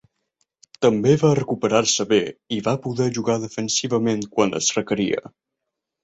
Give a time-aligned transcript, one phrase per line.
[0.83, 2.19] També va recuperar-se bé
[2.57, 5.21] i va poder jugar defensivament quan es requeria.